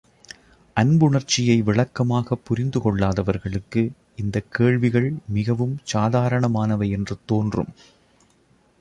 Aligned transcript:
அன்புணர்ச்சியை 0.77 1.61
விளக்கமாகப் 1.61 2.45
புரிந்து 2.45 2.79
கொள்ளாதவர்களுக்கு 2.79 3.91
இந்தக் 4.15 4.51
கேள்விகள் 4.51 5.13
மிகவும் 5.27 5.79
சாதாரணமானவை 5.93 6.89
என்று 6.89 7.17
தோன்றும். 7.25 7.71